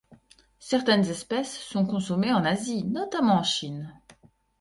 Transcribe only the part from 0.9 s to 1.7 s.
espèces